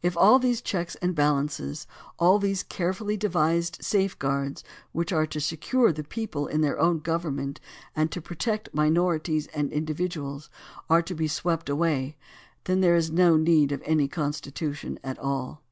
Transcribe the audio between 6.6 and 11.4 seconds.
their own government and to protect minorities and individuals, are to be